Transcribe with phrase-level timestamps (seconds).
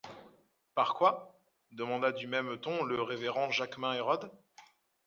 [0.73, 1.39] Par quoi?
[1.73, 4.31] demanda du même ton le révérend Jaquemin Hérode.